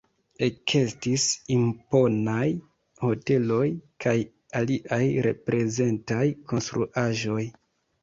[0.45, 1.25] Ekestis
[1.55, 2.47] imponaj
[3.05, 3.61] hoteloj
[4.07, 4.17] kaj
[4.63, 7.43] aliaj reprezentaj konstruaĵoj.